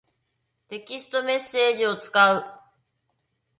[0.67, 2.43] テキストメッセージを使う。